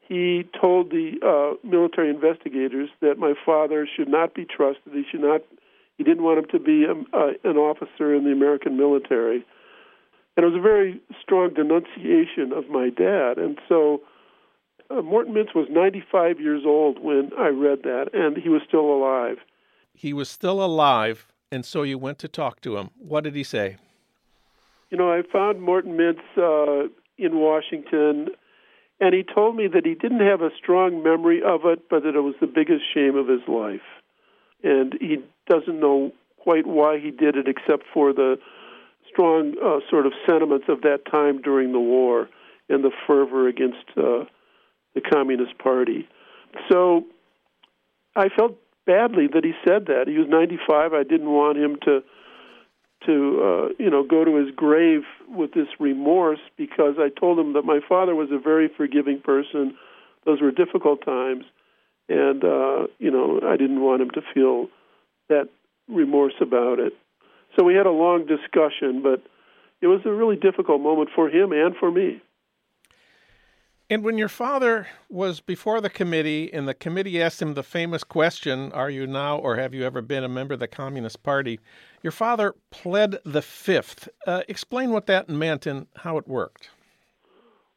he 0.09 0.49
told 0.59 0.91
the 0.91 1.19
uh, 1.23 1.67
military 1.67 2.09
investigators 2.09 2.89
that 3.01 3.19
my 3.19 3.35
father 3.45 3.87
should 3.87 4.09
not 4.09 4.35
be 4.35 4.45
trusted. 4.45 4.93
He 4.93 5.05
should 5.11 5.21
not. 5.21 5.43
He 5.99 6.05
didn't 6.05 6.23
want 6.23 6.39
him 6.39 6.47
to 6.53 6.59
be 6.59 6.85
a, 6.85 6.93
um, 6.93 7.07
uh, 7.13 7.33
an 7.45 7.57
officer 7.57 8.15
in 8.15 8.25
the 8.25 8.31
American 8.31 8.77
military, 8.77 9.45
and 10.37 10.47
it 10.47 10.49
was 10.49 10.57
a 10.57 10.63
very 10.63 11.01
strong 11.21 11.53
denunciation 11.53 12.53
of 12.53 12.71
my 12.71 12.89
dad. 12.89 13.37
And 13.37 13.59
so, 13.69 14.03
uh, 14.89 15.03
Morton 15.03 15.35
Mintz 15.35 15.55
was 15.55 15.67
95 15.69 16.41
years 16.41 16.63
old 16.65 17.03
when 17.03 17.33
I 17.37 17.49
read 17.49 17.83
that, 17.83 18.11
and 18.15 18.37
he 18.37 18.49
was 18.49 18.63
still 18.67 18.89
alive. 18.89 19.39
He 19.99 20.13
was 20.13 20.29
still 20.29 20.63
alive, 20.65 21.27
and 21.51 21.65
so 21.65 21.83
you 21.83 21.99
went 21.99 22.19
to 22.21 22.29
talk 22.29 22.61
to 22.63 22.77
him. 22.77 22.91
What 22.99 23.25
did 23.25 23.35
he 23.35 23.45
say? 23.45 23.77
You 24.91 24.97
know, 24.97 25.13
I 25.13 25.23
found 25.31 25.61
Morton 25.61 25.97
Mintz 25.97 26.23
uh, 26.37 26.89
in 27.19 27.37
Washington 27.39 28.29
and 29.01 29.15
he 29.15 29.23
told 29.23 29.57
me 29.57 29.69
that 29.69 29.87
he 29.87 29.95
didn't 29.95 30.27
have 30.27 30.43
a 30.43 30.51
strong 30.57 31.03
memory 31.03 31.41
of 31.43 31.65
it, 31.65 31.89
but 31.89 32.03
that 32.03 32.17
it 32.17 32.21
was 32.21 32.35
the 32.41 32.47
biggest 32.47 32.83
shame 32.93 33.17
of 33.17 33.29
his 33.29 33.47
life. 33.47 33.87
And 34.65 34.95
he 35.01 35.19
doesn't 35.49 35.79
know 35.79 36.13
quite 36.39 36.67
why 36.67 36.99
he 36.99 37.11
did 37.11 37.37
it, 37.37 37.47
except 37.47 37.85
for 37.95 38.13
the 38.13 38.39
strong 39.09 39.55
uh, 39.65 39.79
sort 39.89 40.07
of 40.07 40.13
sentiments 40.27 40.67
of 40.69 40.83
that 40.83 41.03
time 41.11 41.41
during 41.41 41.73
the 41.73 41.81
war 41.81 42.29
and 42.69 42.83
the 42.83 42.91
fervor 43.07 43.47
against 43.47 43.85
uh, 43.97 44.25
the 44.95 45.01
Communist 45.01 45.57
Party. 45.59 46.09
So 46.69 47.05
I 48.17 48.29
felt 48.29 48.57
badly 48.89 49.29
that 49.35 49.45
he 49.45 49.53
said 49.67 49.87
that. 49.87 50.09
He 50.09 50.17
was 50.17 50.27
95. 50.29 50.95
I 50.95 51.03
didn't 51.05 51.31
want 51.31 51.59
him 51.59 51.77
to 51.85 52.01
to 53.07 53.13
uh, 53.13 53.69
you 53.79 53.91
know 53.91 54.03
go 54.03 54.25
to 54.25 54.35
his 54.37 54.53
grave 54.57 55.03
with 55.29 55.53
this 55.53 55.69
remorse 55.79 56.41
because 56.57 56.95
I 56.99 57.11
told 57.11 57.39
him 57.39 57.53
that 57.53 57.63
my 57.63 57.79
father 57.87 58.15
was 58.17 58.31
a 58.33 58.39
very 58.39 58.69
forgiving 58.75 59.21
person. 59.21 59.77
Those 60.27 60.41
were 60.41 60.51
difficult 60.51 61.05
times, 61.05 61.45
and 62.09 62.43
uh, 62.43 62.89
you 62.99 63.11
know 63.11 63.41
I 63.47 63.57
didn't 63.57 63.83
want 63.83 64.03
him 64.03 64.11
to 64.11 64.23
feel 64.35 64.69
that 65.29 65.49
remorse 65.89 66.35
about 66.41 66.81
it. 66.81 66.95
So 67.57 67.65
we 67.65 67.75
had 67.75 67.87
a 67.87 67.91
long 67.91 68.27
discussion, 68.27 69.03
but 69.03 69.23
it 69.81 69.87
was 69.87 70.01
a 70.05 70.11
really 70.11 70.37
difficult 70.37 70.81
moment 70.81 71.11
for 71.15 71.29
him 71.29 71.53
and 71.53 71.77
for 71.77 71.91
me. 71.93 72.21
And 73.91 74.05
when 74.05 74.19
your 74.19 74.29
father 74.29 74.87
was 75.09 75.41
before 75.41 75.81
the 75.81 75.89
committee 75.89 76.53
and 76.53 76.69
the 76.69 76.75
committee 76.75 77.23
asked 77.23 77.41
him 77.41 77.55
the 77.55 77.63
famous 77.63 78.05
question, 78.05 78.71
Are 78.73 78.91
you 78.91 79.07
now 79.07 79.39
or 79.39 79.57
have 79.57 79.73
you 79.73 79.85
ever 79.85 80.03
been 80.03 80.25
a 80.25 80.29
member 80.29 80.55
of 80.55 80.61
the 80.61 80.69
Communist 80.69 81.23
Party? 81.23 81.59
Your 82.03 82.11
father 82.11 82.55
pled 82.71 83.19
the 83.25 83.41
fifth. 83.41 84.09
Uh, 84.27 84.43
explain 84.47 84.91
what 84.91 85.07
that 85.07 85.31
meant 85.31 85.65
and 85.65 85.87
how 85.97 86.19
it 86.19 86.29
worked. 86.29 86.69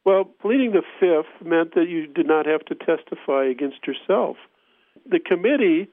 Well, 0.04 0.24
pleading 0.24 0.72
the 0.72 0.82
fifth 1.00 1.46
meant 1.46 1.74
that 1.76 1.88
you 1.88 2.06
did 2.06 2.26
not 2.26 2.44
have 2.44 2.64
to 2.66 2.74
testify 2.74 3.46
against 3.46 3.86
yourself. 3.86 4.36
The 5.10 5.18
committee 5.18 5.88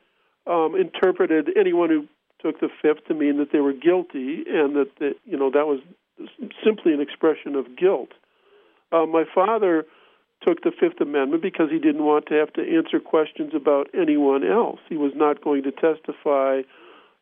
um, 0.48 0.76
interpreted 0.76 1.50
anyone 1.58 1.90
who 1.90 2.08
took 2.42 2.60
the 2.60 2.70
fifth 2.82 3.06
to 3.08 3.14
mean 3.14 3.38
that 3.38 3.54
they 3.54 3.60
were 3.60 3.74
guilty 3.74 4.44
and 4.50 4.76
that 4.76 4.90
the, 5.00 5.12
you 5.26 5.38
know 5.38 5.50
that 5.52 5.68
was 5.68 5.80
simply 6.64 6.94
an 6.94 7.00
expression 7.00 7.56
of 7.56 7.78
guilt. 7.78 8.10
Uh, 8.92 9.06
my 9.06 9.24
father 9.34 9.86
took 10.46 10.62
the 10.64 10.72
Fifth 10.72 11.02
Amendment 11.02 11.42
because 11.42 11.70
he 11.70 11.80
didn't 11.80 12.06
want 12.06 12.26
to 12.28 12.36
have 12.36 12.54
to 12.54 12.62
answer 12.62 13.00
questions 13.00 13.52
about 13.54 13.88
anyone 13.94 14.44
else. 14.46 14.80
He 14.88 14.98
was 14.98 15.12
not 15.16 15.44
going 15.44 15.64
to 15.64 15.72
testify 15.72 16.62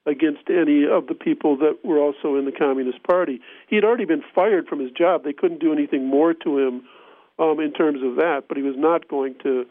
against 0.05 0.49
any 0.49 0.85
of 0.85 1.07
the 1.07 1.15
people 1.15 1.57
that 1.57 1.79
were 1.83 1.99
also 1.99 2.35
in 2.35 2.45
the 2.45 2.51
Communist 2.51 3.03
Party. 3.03 3.41
He 3.67 3.75
had 3.75 3.83
already 3.83 4.05
been 4.05 4.23
fired 4.33 4.67
from 4.67 4.79
his 4.79 4.91
job. 4.91 5.23
They 5.23 5.33
couldn't 5.33 5.59
do 5.59 5.73
anything 5.73 6.07
more 6.07 6.33
to 6.33 6.57
him 6.59 6.83
um, 7.39 7.59
in 7.59 7.73
terms 7.73 7.99
of 8.03 8.15
that, 8.15 8.43
but 8.47 8.57
he 8.57 8.63
was 8.63 8.75
not 8.77 9.07
going 9.07 9.35
to 9.43 9.65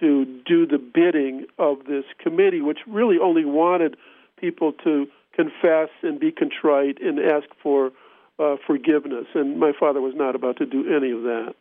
to 0.00 0.26
do 0.44 0.66
the 0.66 0.76
bidding 0.76 1.46
of 1.58 1.78
this 1.88 2.04
committee, 2.18 2.60
which 2.60 2.80
really 2.86 3.16
only 3.18 3.46
wanted 3.46 3.96
people 4.38 4.70
to 4.84 5.06
confess 5.34 5.88
and 6.02 6.20
be 6.20 6.30
contrite 6.30 7.00
and 7.00 7.18
ask 7.18 7.48
for 7.62 7.92
uh, 8.38 8.56
forgiveness. 8.66 9.24
And 9.34 9.58
my 9.58 9.72
father 9.78 10.02
was 10.02 10.12
not 10.14 10.34
about 10.34 10.58
to 10.58 10.66
do 10.66 10.94
any 10.94 11.10
of 11.12 11.22
that. 11.22 11.54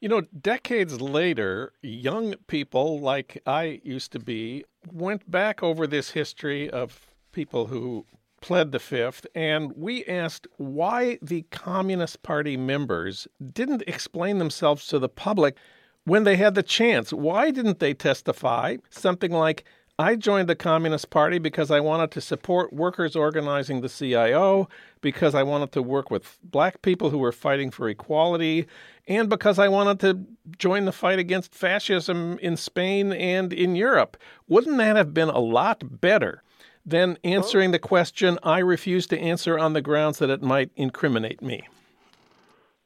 You 0.00 0.08
know, 0.08 0.22
decades 0.22 0.98
later, 0.98 1.74
young 1.82 2.34
people 2.46 3.00
like 3.00 3.42
I 3.44 3.82
used 3.84 4.12
to 4.12 4.18
be 4.18 4.64
went 4.90 5.30
back 5.30 5.62
over 5.62 5.86
this 5.86 6.12
history 6.12 6.70
of 6.70 7.12
people 7.32 7.66
who 7.66 8.06
pled 8.40 8.72
the 8.72 8.78
fifth, 8.78 9.26
and 9.34 9.72
we 9.76 10.06
asked 10.06 10.46
why 10.56 11.18
the 11.20 11.42
Communist 11.50 12.22
Party 12.22 12.56
members 12.56 13.28
didn't 13.52 13.82
explain 13.86 14.38
themselves 14.38 14.86
to 14.86 14.98
the 14.98 15.10
public 15.10 15.58
when 16.04 16.24
they 16.24 16.36
had 16.36 16.54
the 16.54 16.62
chance. 16.62 17.12
Why 17.12 17.50
didn't 17.50 17.78
they 17.78 17.92
testify? 17.92 18.78
Something 18.88 19.32
like, 19.32 19.64
I 20.00 20.16
joined 20.16 20.48
the 20.48 20.56
Communist 20.56 21.10
Party 21.10 21.38
because 21.38 21.70
I 21.70 21.80
wanted 21.80 22.10
to 22.12 22.22
support 22.22 22.72
workers 22.72 23.14
organizing 23.14 23.82
the 23.82 23.88
CIO, 23.90 24.66
because 25.02 25.34
I 25.34 25.42
wanted 25.42 25.72
to 25.72 25.82
work 25.82 26.10
with 26.10 26.38
black 26.42 26.80
people 26.80 27.10
who 27.10 27.18
were 27.18 27.32
fighting 27.32 27.70
for 27.70 27.86
equality, 27.86 28.66
and 29.06 29.28
because 29.28 29.58
I 29.58 29.68
wanted 29.68 30.00
to 30.00 30.24
join 30.56 30.86
the 30.86 30.92
fight 30.92 31.18
against 31.18 31.54
fascism 31.54 32.38
in 32.38 32.56
Spain 32.56 33.12
and 33.12 33.52
in 33.52 33.76
Europe. 33.76 34.16
Wouldn't 34.48 34.78
that 34.78 34.96
have 34.96 35.12
been 35.12 35.28
a 35.28 35.38
lot 35.38 36.00
better 36.00 36.42
than 36.86 37.18
answering 37.22 37.72
the 37.72 37.78
question 37.78 38.38
I 38.42 38.60
refuse 38.60 39.06
to 39.08 39.18
answer 39.18 39.58
on 39.58 39.74
the 39.74 39.82
grounds 39.82 40.18
that 40.20 40.30
it 40.30 40.40
might 40.40 40.70
incriminate 40.76 41.42
me? 41.42 41.68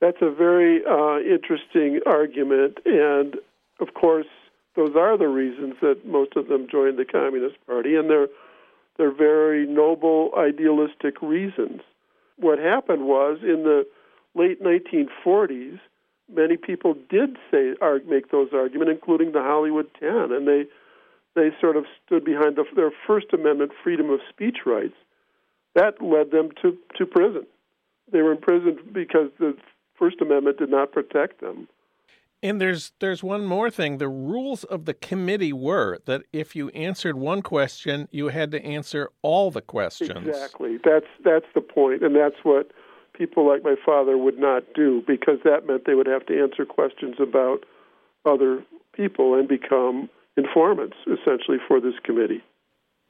That's 0.00 0.20
a 0.20 0.32
very 0.32 0.84
uh, 0.84 1.20
interesting 1.20 2.00
argument, 2.06 2.78
and 2.84 3.36
of 3.78 3.94
course, 3.94 4.26
those 4.76 4.94
are 4.96 5.16
the 5.16 5.28
reasons 5.28 5.74
that 5.80 6.06
most 6.06 6.36
of 6.36 6.48
them 6.48 6.66
joined 6.70 6.98
the 6.98 7.04
Communist 7.04 7.56
Party, 7.66 7.96
and 7.96 8.10
they're 8.10 8.28
they're 8.96 9.14
very 9.14 9.66
noble, 9.66 10.30
idealistic 10.38 11.20
reasons. 11.20 11.80
What 12.36 12.58
happened 12.58 13.06
was 13.06 13.38
in 13.42 13.64
the 13.64 13.84
late 14.36 14.62
1940s, 14.62 15.80
many 16.32 16.56
people 16.56 16.94
did 17.10 17.36
say 17.50 17.74
make 18.06 18.30
those 18.30 18.48
arguments, 18.52 18.92
including 18.92 19.32
the 19.32 19.42
Hollywood 19.42 19.88
Ten, 19.98 20.32
and 20.32 20.46
they 20.46 20.64
they 21.34 21.50
sort 21.60 21.76
of 21.76 21.84
stood 22.04 22.24
behind 22.24 22.56
the, 22.56 22.64
their 22.76 22.92
First 23.06 23.26
Amendment 23.32 23.72
freedom 23.82 24.10
of 24.10 24.20
speech 24.30 24.58
rights. 24.64 24.94
That 25.74 26.00
led 26.00 26.30
them 26.30 26.50
to 26.62 26.76
to 26.96 27.06
prison. 27.06 27.46
They 28.12 28.22
were 28.22 28.32
imprisoned 28.32 28.92
because 28.92 29.30
the 29.38 29.56
First 29.98 30.20
Amendment 30.20 30.58
did 30.58 30.70
not 30.70 30.92
protect 30.92 31.40
them. 31.40 31.68
And 32.44 32.60
there's 32.60 32.92
there's 33.00 33.22
one 33.22 33.46
more 33.46 33.70
thing. 33.70 33.96
The 33.96 34.08
rules 34.08 34.64
of 34.64 34.84
the 34.84 34.92
committee 34.92 35.54
were 35.54 35.98
that 36.04 36.24
if 36.30 36.54
you 36.54 36.68
answered 36.68 37.16
one 37.16 37.40
question, 37.40 38.06
you 38.12 38.28
had 38.28 38.50
to 38.50 38.62
answer 38.62 39.10
all 39.22 39.50
the 39.50 39.62
questions. 39.62 40.28
Exactly. 40.28 40.76
That's 40.84 41.06
that's 41.24 41.46
the 41.54 41.62
point, 41.62 42.02
and 42.02 42.14
that's 42.14 42.36
what 42.42 42.70
people 43.14 43.48
like 43.48 43.64
my 43.64 43.76
father 43.82 44.18
would 44.18 44.38
not 44.38 44.62
do 44.74 45.02
because 45.06 45.38
that 45.44 45.66
meant 45.66 45.86
they 45.86 45.94
would 45.94 46.06
have 46.06 46.26
to 46.26 46.38
answer 46.38 46.66
questions 46.66 47.16
about 47.18 47.64
other 48.26 48.62
people 48.92 49.34
and 49.34 49.48
become 49.48 50.10
informants 50.36 50.96
essentially 51.06 51.58
for 51.66 51.80
this 51.80 51.94
committee. 52.04 52.42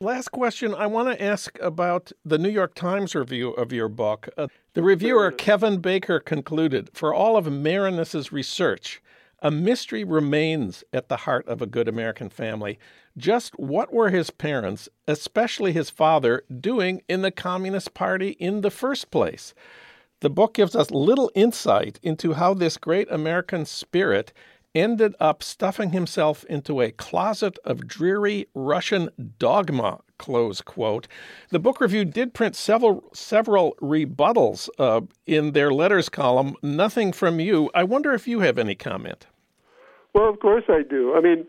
Last 0.01 0.29
question 0.29 0.75
I 0.75 0.87
want 0.87 1.09
to 1.09 1.25
ask 1.25 1.59
about 1.61 2.13
the 2.25 2.39
New 2.39 2.51
York 2.51 2.75
Times 2.75 3.17
review 3.17 3.51
of 3.51 3.73
your 3.73 3.89
book. 3.89 4.29
Uh, 4.37 4.47
the 4.75 4.83
reviewer 4.83 5.33
Kevin 5.33 5.81
Baker 5.81 6.21
concluded 6.21 6.91
for 6.93 7.13
all 7.13 7.37
of 7.37 7.47
Maraniss's 7.47 8.31
research, 8.31 9.01
a 9.45 9.53
mystery 9.53 10.03
remains 10.03 10.83
at 10.93 11.09
the 11.09 11.19
heart 11.19 11.47
of 11.47 11.63
a 11.63 11.67
good 11.67 11.87
American 11.87 12.29
family. 12.29 12.81
Just 13.17 13.57
what 13.57 13.93
were 13.93 14.11
his 14.11 14.31
parents, 14.31 14.89
especially 15.07 15.71
his 15.73 15.91
father, 15.91 16.43
doing 16.61 17.03
in 17.09 17.23
the 17.23 17.31
Communist 17.31 17.95
Party 17.95 18.31
in 18.41 18.63
the 18.63 18.71
first 18.71 19.13
place? 19.13 19.55
the 20.25 20.31
book 20.31 20.55
gives 20.55 20.75
us 20.75 20.91
little 20.91 21.31
insight 21.35 22.01
into 22.03 22.33
how 22.33 22.55
this 22.55 22.79
great 22.79 23.07
American 23.11 23.67
spirit 23.67 24.33
ended 24.75 25.15
up 25.21 25.43
stuffing 25.43 25.91
himself 25.91 26.45
into 26.45 26.81
a 26.81 26.91
closet 26.91 27.59
of 27.63 27.87
dreary 27.87 28.47
Russian 28.55 29.11
dogma. 29.39 30.01
Close 30.17 30.63
quote. 30.63 31.07
The 31.51 31.59
book 31.59 31.79
review 31.79 32.07
did 32.07 32.33
print 32.33 32.57
several 32.57 33.11
several 33.13 33.77
rebuttals 33.83 34.71
uh, 34.79 35.03
in 35.27 35.53
their 35.53 35.71
letters 35.71 36.09
column. 36.09 36.57
Nothing 36.63 37.13
from 37.13 37.39
you. 37.39 37.71
I 37.75 37.85
wonder 37.85 38.15
if 38.15 38.27
you 38.27 38.41
have 38.41 38.57
any 38.57 38.75
comment. 38.75 39.27
Well, 40.15 40.29
of 40.29 40.39
course 40.41 40.65
I 40.69 40.83
do. 40.83 41.15
I 41.15 41.21
mean, 41.21 41.47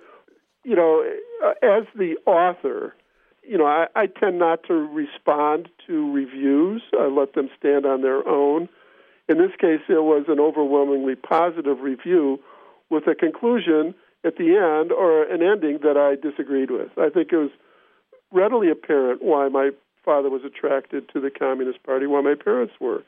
you 0.63 0.75
know, 0.75 1.05
uh, 1.45 1.53
as 1.63 1.83
the 1.95 2.15
author, 2.25 2.95
you 3.43 3.57
know, 3.57 3.65
I, 3.65 3.85
I 3.95 4.07
tend 4.07 4.39
not 4.39 4.63
to 4.67 4.73
respond 4.73 5.69
to 5.87 6.11
reviews. 6.11 6.81
I 6.99 7.05
let 7.07 7.33
them 7.33 7.49
stand 7.57 7.85
on 7.85 8.01
their 8.01 8.27
own. 8.27 8.67
In 9.29 9.37
this 9.37 9.51
case, 9.59 9.81
it 9.87 10.03
was 10.03 10.25
an 10.27 10.39
overwhelmingly 10.39 11.15
positive 11.15 11.79
review 11.79 12.39
with 12.89 13.07
a 13.07 13.15
conclusion 13.15 13.93
at 14.23 14.37
the 14.37 14.55
end 14.55 14.91
or 14.91 15.23
an 15.23 15.43
ending 15.43 15.79
that 15.83 15.97
I 15.97 16.15
disagreed 16.15 16.71
with. 16.71 16.89
I 16.97 17.09
think 17.09 17.31
it 17.31 17.37
was 17.37 17.51
readily 18.31 18.69
apparent 18.71 19.21
why 19.21 19.47
my 19.49 19.69
father 20.03 20.29
was 20.29 20.41
attracted 20.43 21.09
to 21.13 21.19
the 21.19 21.29
Communist 21.29 21.83
Party, 21.83 22.07
why 22.07 22.21
my 22.21 22.35
parents 22.35 22.73
were. 22.79 23.03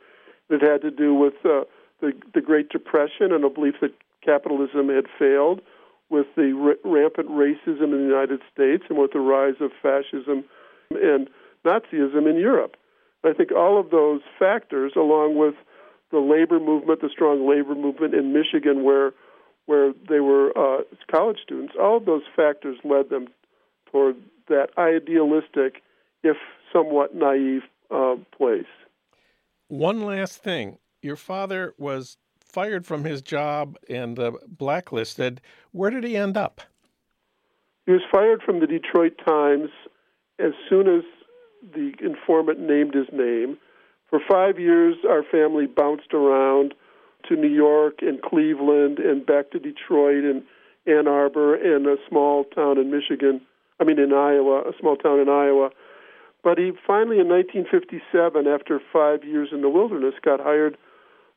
It 0.49 0.61
had 0.61 0.81
to 0.81 0.91
do 0.91 1.13
with 1.13 1.33
uh, 1.43 1.65
the 2.01 2.13
the 2.33 2.41
Great 2.41 2.69
Depression 2.69 3.31
and 3.31 3.43
a 3.43 3.49
belief 3.49 3.75
that 3.81 3.91
capitalism 4.27 4.89
had 4.89 5.05
failed, 5.17 5.62
with 6.10 6.27
the 6.36 6.51
r- 6.53 6.91
rampant 6.91 7.29
racism 7.29 7.93
in 7.96 8.00
the 8.03 8.10
United 8.15 8.41
States, 8.53 8.84
and 8.89 8.98
with 8.98 9.12
the 9.13 9.19
rise 9.19 9.55
of 9.62 9.72
fascism 9.81 10.43
and 10.91 11.29
Nazism 11.65 12.29
in 12.29 12.38
Europe. 12.38 12.75
I 13.24 13.34
think 13.34 13.51
all 13.51 13.79
of 13.79 13.89
those 13.89 14.22
factors, 14.39 14.93
along 14.96 15.38
with 15.38 15.55
the 16.12 16.19
labor 16.19 16.60
movement, 16.60 17.01
the 17.01 17.10
strong 17.12 17.50
labor 17.50 17.75
movement 17.75 18.13
in 18.13 18.34
Michigan, 18.34 18.84
where 18.84 19.13
where 19.65 19.91
they 20.07 20.22
were 20.22 20.57
uh, 20.57 20.84
college 21.12 21.39
students, 21.43 21.74
all 21.77 21.98
of 21.98 22.05
those 22.05 22.22
factors 22.34 22.77
led 22.86 23.10
them 23.10 23.27
toward 23.91 24.15
that 24.48 24.69
idealistic, 24.77 25.84
if 26.24 26.38
somewhat 26.72 27.13
naive, 27.13 27.63
uh, 27.91 28.15
place. 28.38 28.63
One 29.67 30.05
last 30.05 30.41
thing. 30.41 30.77
Your 31.01 31.17
father 31.17 31.74
was 31.77 32.17
fired 32.48 32.86
from 32.86 33.04
his 33.04 33.22
job 33.22 33.77
and 33.89 34.18
uh, 34.20 34.32
blacklisted. 34.48 35.42
Where 35.72 35.89
did 35.89 36.04
he 36.04 36.16
end 36.18 36.38
up? 36.38 36.62
He 37.86 37.92
was 37.92 38.01
fired 38.12 38.42
from 38.44 38.60
the 38.60 38.68
Detroit 38.68 39.13
Times 39.25 39.70
as 40.39 40.51
soon 40.70 40.88
as 40.88 41.04
the 41.74 41.94
informant 42.01 42.60
named 42.60 42.94
his 42.94 43.08
name. 43.12 43.58
For 44.10 44.20
five 44.30 44.60
years, 44.60 44.96
our 45.08 45.24
family 45.24 45.66
bounced 45.66 46.13
around 46.13 46.74
to 47.27 47.36
New 47.36 47.50
York 47.50 48.00
and 48.01 48.22
Cleveland 48.22 49.00
and 49.00 49.25
back 49.25 49.51
to 49.51 49.60
Detroit 49.60 50.24
and 50.24 50.44
Ann 50.86 51.08
Arbor 51.08 51.56
and 51.56 51.86
a 51.86 51.98
small 52.08 52.46
town 52.46 52.77
in 52.77 52.89
Michigan. 52.92 53.42
I 53.80 53.84
mean, 53.84 54.00
in 54.00 54.13
Iowa, 54.13 54.62
a 54.62 54.72
small 54.80 54.96
town 54.96 55.20
in 55.20 55.30
Iowa. 55.30 55.70
But 56.44 56.58
he 56.58 56.72
finally, 56.86 57.20
in 57.20 57.27
1957, 57.27 58.48
after 58.48 58.80
five 58.94 59.24
years 59.24 59.50
in 59.51 59.62
the 59.62 59.70
wilderness, 59.70 60.13
got 60.24 60.39
hired 60.39 60.77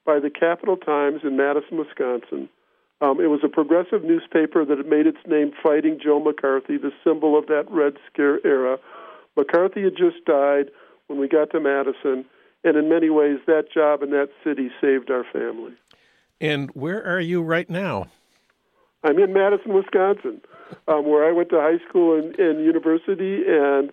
by 0.04 0.18
the 0.18 0.30
Capital 0.30 0.76
Times 0.76 1.20
in 1.22 1.36
Madison, 1.36 1.78
Wisconsin. 1.78 2.48
Um, 3.00 3.20
it 3.20 3.28
was 3.28 3.40
a 3.42 3.48
progressive 3.48 4.04
newspaper 4.04 4.64
that 4.64 4.76
had 4.76 4.86
made 4.86 5.06
its 5.06 5.18
name 5.26 5.52
fighting 5.62 5.98
Joe 6.02 6.20
McCarthy, 6.20 6.76
the 6.76 6.92
symbol 7.02 7.38
of 7.38 7.46
that 7.46 7.64
Red 7.70 7.94
Scare 8.12 8.44
era. 8.46 8.78
McCarthy 9.36 9.82
had 9.82 9.96
just 9.96 10.24
died 10.26 10.70
when 11.06 11.18
we 11.18 11.26
got 11.26 11.50
to 11.50 11.60
Madison, 11.60 12.24
and 12.62 12.76
in 12.76 12.88
many 12.88 13.08
ways, 13.08 13.38
that 13.46 13.72
job 13.72 14.02
in 14.02 14.10
that 14.10 14.28
city 14.44 14.70
saved 14.80 15.10
our 15.10 15.24
family. 15.32 15.72
And 16.40 16.70
where 16.72 17.02
are 17.04 17.20
you 17.20 17.42
right 17.42 17.68
now? 17.70 18.08
I'm 19.02 19.18
in 19.18 19.32
Madison, 19.32 19.72
Wisconsin, 19.72 20.42
um, 20.86 21.06
where 21.06 21.26
I 21.26 21.32
went 21.32 21.48
to 21.50 21.56
high 21.56 21.78
school 21.88 22.18
and, 22.18 22.38
and 22.38 22.64
university, 22.64 23.42
and 23.48 23.90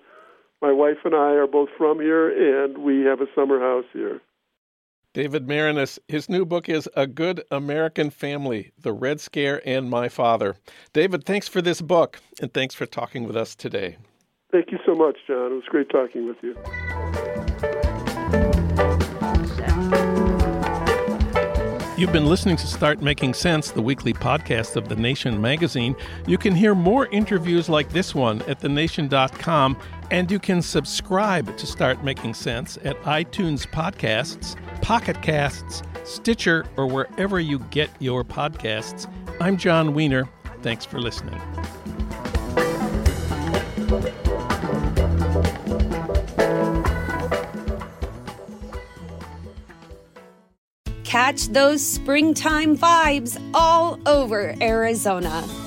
my 0.62 0.71
wife 0.71 0.97
and 1.05 1.15
I 1.15 1.31
are 1.31 1.47
both 1.47 1.69
from 1.77 1.99
here, 1.99 2.65
and 2.65 2.79
we 2.79 3.01
have 3.01 3.21
a 3.21 3.27
summer 3.34 3.60
house 3.60 3.86
here. 3.93 4.19
David 5.17 5.47
Maraniss, 5.47 5.97
his 6.08 6.30
new 6.30 6.45
book 6.45 6.69
is 6.69 6.88
A 6.95 7.08
Good 7.08 7.43
American 7.49 8.12
Family 8.12 8.71
The 8.80 8.93
Red 8.93 9.19
Scare 9.19 9.67
and 9.67 9.89
My 9.89 10.10
Father. 10.10 10.58
David, 10.93 11.25
thanks 11.25 11.47
for 11.47 11.60
this 11.60 11.82
book, 11.82 12.19
and 12.39 12.53
thanks 12.53 12.75
for 12.75 12.86
talking 12.86 13.23
with 13.23 13.36
us 13.36 13.56
today. 13.56 13.97
Thank 14.51 14.71
you 14.71 14.77
so 14.86 14.93
much, 14.93 15.17
John. 15.25 15.53
It 15.53 15.56
was 15.56 15.63
great 15.69 15.89
talking 15.89 16.27
with 16.27 16.38
you. 16.43 16.56
You've 21.97 22.13
been 22.13 22.27
listening 22.27 22.58
to 22.58 22.67
Start 22.67 23.01
Making 23.01 23.34
Sense, 23.34 23.71
the 23.71 23.82
weekly 23.82 24.13
podcast 24.13 24.75
of 24.75 24.88
The 24.88 24.95
Nation 24.95 25.41
magazine. 25.41 25.95
You 26.27 26.38
can 26.38 26.53
hear 26.53 26.75
more 26.75 27.08
interviews 27.08 27.69
like 27.69 27.89
this 27.89 28.13
one 28.13 28.43
at 28.43 28.60
thenation.com, 28.60 29.77
and 30.11 30.31
you 30.31 30.39
can 30.39 30.61
subscribe 30.61 31.55
to 31.57 31.65
Start 31.65 32.03
Making 32.03 32.33
Sense 32.33 32.77
at 32.83 33.01
iTunes 33.03 33.67
Podcasts, 33.67 34.55
Pocket 34.81 35.21
Casts, 35.21 35.83
Stitcher, 36.03 36.65
or 36.77 36.87
wherever 36.87 37.39
you 37.39 37.59
get 37.71 37.89
your 37.99 38.23
podcasts. 38.23 39.11
I'm 39.41 39.57
John 39.57 39.93
Wiener. 39.93 40.27
Thanks 40.61 40.85
for 40.85 40.99
listening. 40.99 41.39
Catch 51.03 51.47
those 51.47 51.85
springtime 51.85 52.77
vibes 52.77 53.41
all 53.53 53.99
over 54.05 54.55
Arizona. 54.61 55.66